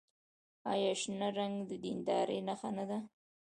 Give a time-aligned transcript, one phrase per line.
[0.71, 2.97] آیا شنه رنګ د دیندارۍ نښه نه ده؟